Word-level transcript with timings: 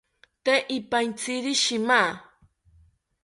Tee 0.43 0.59
ipaitziri 0.77 1.53
shima 1.63 2.01